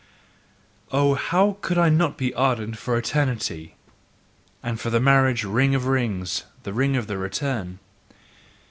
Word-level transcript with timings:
Oh, 0.91 1.13
how 1.13 1.59
could 1.61 1.77
I 1.77 1.89
not 1.89 2.17
be 2.17 2.33
ardent 2.33 2.75
for 2.79 2.97
Eternity, 2.97 3.75
and 4.63 4.79
for 4.79 4.89
the 4.89 4.99
marriage 4.99 5.43
ring 5.43 5.75
of 5.75 5.85
rings 5.85 6.45
the 6.63 6.73
ring 6.73 6.97
of 6.97 7.05
the 7.05 7.19
return? 7.19 7.77